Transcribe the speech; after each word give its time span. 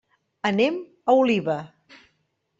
Anem 0.49 0.79
a 0.83 1.15
Oliva. 1.19 1.59